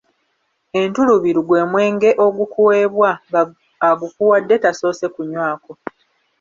Entulubiru 0.81 1.41
gwe 1.47 1.61
mwenge 1.71 2.09
ogukuweebwa 2.25 3.09
nga 3.27 3.41
agukuwadde 3.89 4.55
tasoose 4.63 5.05
kunywako. 5.13 5.71